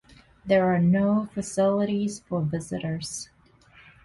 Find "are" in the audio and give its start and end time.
0.65-0.79